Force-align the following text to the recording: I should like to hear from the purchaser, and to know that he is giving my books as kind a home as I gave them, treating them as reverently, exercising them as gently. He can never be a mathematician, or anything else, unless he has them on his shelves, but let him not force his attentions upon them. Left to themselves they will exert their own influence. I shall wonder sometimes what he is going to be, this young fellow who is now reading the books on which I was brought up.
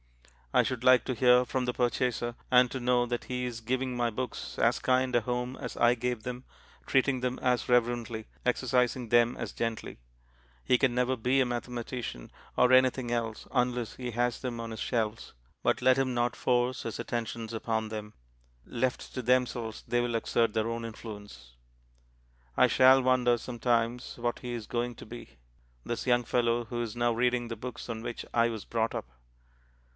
I 0.53 0.63
should 0.63 0.83
like 0.83 1.05
to 1.05 1.13
hear 1.13 1.45
from 1.45 1.63
the 1.63 1.73
purchaser, 1.73 2.35
and 2.49 2.69
to 2.71 2.79
know 2.79 3.05
that 3.05 3.25
he 3.25 3.45
is 3.45 3.61
giving 3.61 3.95
my 3.95 4.09
books 4.09 4.57
as 4.57 4.79
kind 4.79 5.15
a 5.15 5.21
home 5.21 5.55
as 5.57 5.77
I 5.77 5.93
gave 5.93 6.23
them, 6.23 6.43
treating 6.87 7.21
them 7.21 7.37
as 7.39 7.69
reverently, 7.69 8.27
exercising 8.43 9.07
them 9.09 9.37
as 9.37 9.53
gently. 9.53 9.99
He 10.65 10.77
can 10.77 10.93
never 10.93 11.15
be 11.15 11.39
a 11.39 11.45
mathematician, 11.45 12.31
or 12.57 12.73
anything 12.73 13.11
else, 13.11 13.47
unless 13.51 13.95
he 13.95 14.11
has 14.11 14.41
them 14.41 14.59
on 14.59 14.71
his 14.71 14.79
shelves, 14.81 15.33
but 15.63 15.81
let 15.83 15.97
him 15.99 16.13
not 16.15 16.35
force 16.35 16.83
his 16.83 16.99
attentions 16.99 17.53
upon 17.53 17.87
them. 17.87 18.13
Left 18.65 19.13
to 19.13 19.21
themselves 19.21 19.83
they 19.87 20.01
will 20.01 20.15
exert 20.15 20.53
their 20.53 20.67
own 20.67 20.83
influence. 20.83 21.55
I 22.57 22.67
shall 22.67 23.03
wonder 23.03 23.37
sometimes 23.37 24.17
what 24.17 24.39
he 24.39 24.51
is 24.53 24.67
going 24.67 24.95
to 24.95 25.05
be, 25.05 25.37
this 25.85 26.07
young 26.07 26.23
fellow 26.25 26.65
who 26.65 26.81
is 26.81 26.95
now 26.95 27.13
reading 27.13 27.47
the 27.47 27.55
books 27.55 27.87
on 27.87 28.01
which 28.01 28.25
I 28.33 28.49
was 28.49 28.65
brought 28.65 28.95
up. 28.95 29.05